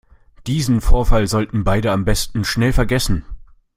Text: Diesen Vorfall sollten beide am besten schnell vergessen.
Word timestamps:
Diesen 0.47 0.81
Vorfall 0.81 1.27
sollten 1.27 1.63
beide 1.63 1.91
am 1.91 2.05
besten 2.05 2.43
schnell 2.43 2.73
vergessen. 2.73 3.23